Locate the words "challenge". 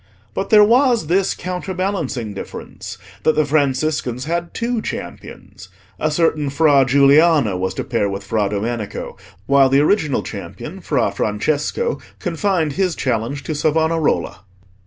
12.95-13.43